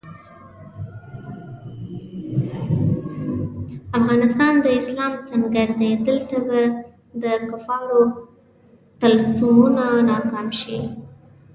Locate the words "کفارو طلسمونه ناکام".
7.49-10.47